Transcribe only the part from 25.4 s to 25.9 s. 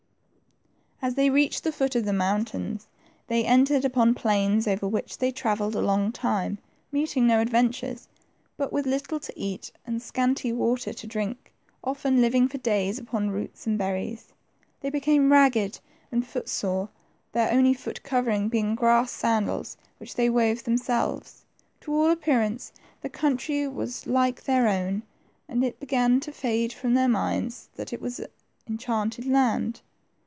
and it